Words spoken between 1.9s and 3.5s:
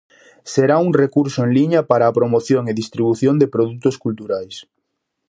a promoción e distribución